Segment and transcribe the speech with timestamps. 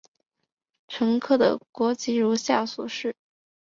[0.87, 3.15] 乘客的国籍如下所示。